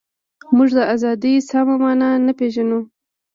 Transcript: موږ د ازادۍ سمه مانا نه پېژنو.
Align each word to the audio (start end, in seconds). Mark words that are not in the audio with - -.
موږ 0.55 0.69
د 0.77 0.79
ازادۍ 0.95 1.33
سمه 1.49 1.75
مانا 1.83 2.09
نه 2.25 2.33
پېژنو. 2.39 2.79